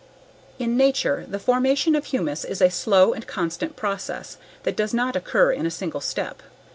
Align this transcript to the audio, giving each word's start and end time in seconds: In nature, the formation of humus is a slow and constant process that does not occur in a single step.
In 0.57 0.75
nature, 0.75 1.27
the 1.29 1.37
formation 1.37 1.93
of 1.93 2.05
humus 2.05 2.43
is 2.43 2.59
a 2.59 2.71
slow 2.71 3.13
and 3.13 3.27
constant 3.27 3.75
process 3.75 4.37
that 4.63 4.75
does 4.75 4.95
not 4.95 5.15
occur 5.15 5.51
in 5.51 5.67
a 5.67 5.69
single 5.69 6.01
step. 6.01 6.41